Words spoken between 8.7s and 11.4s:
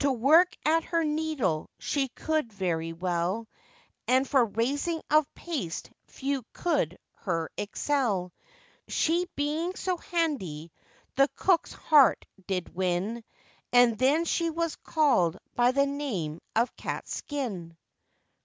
She being so handy, the